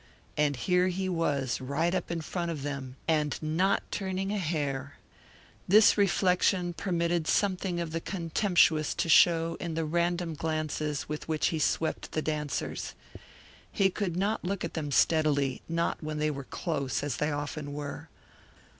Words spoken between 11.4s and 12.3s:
he swept the